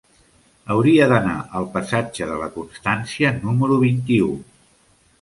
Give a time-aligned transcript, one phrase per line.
[0.75, 4.37] Hauria d'anar al passatge de la Constància número vint-i-u.